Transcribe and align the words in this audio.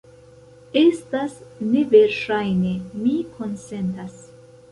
Estas 0.79 1.35
neverŝajne; 1.73 2.73
mi 3.03 3.13
konsentas. 3.37 4.19